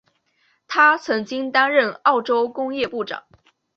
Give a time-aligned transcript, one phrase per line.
[0.67, 3.23] 他曾经担任澳洲工业部长。